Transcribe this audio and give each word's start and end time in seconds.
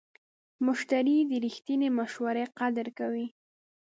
مشتری 0.65 1.17
د 1.29 1.31
رښتینې 1.45 1.89
مشورې 1.97 2.45
قدر 2.59 2.87
کوي. 2.97 3.27